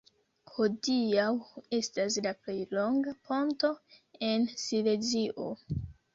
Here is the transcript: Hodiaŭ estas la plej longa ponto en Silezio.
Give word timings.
Hodiaŭ 0.53 1.25
estas 1.79 2.17
la 2.27 2.31
plej 2.47 2.57
longa 2.79 3.15
ponto 3.29 3.71
en 4.31 4.51
Silezio. 4.65 5.49